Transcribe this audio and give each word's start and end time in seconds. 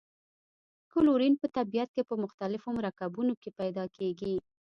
کلورین 0.91 1.33
په 1.41 1.47
طبیعت 1.57 1.89
کې 1.95 2.03
په 2.09 2.15
مختلفو 2.23 2.69
مرکبونو 2.79 3.33
کې 3.41 3.49
پیداکیږي. 3.59 4.35